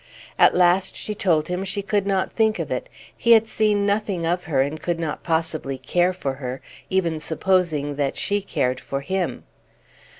At 0.39 0.55
last 0.55 0.95
she 0.95 1.13
told 1.13 1.47
him 1.47 1.63
she 1.63 1.83
could 1.83 2.07
not 2.07 2.31
think 2.33 2.57
of 2.57 2.71
it, 2.71 2.89
he 3.15 3.33
had 3.33 3.45
seen 3.45 3.85
nothing 3.85 4.25
of 4.25 4.45
her, 4.45 4.59
and 4.61 4.81
could 4.81 4.99
not 4.99 5.21
possibly 5.21 5.77
care 5.77 6.11
for 6.11 6.33
her, 6.41 6.59
even 6.89 7.19
supposing 7.19 7.97
that 7.97 8.17
she 8.17 8.41
cared 8.41 8.79
for 8.79 9.01
him. 9.01 9.43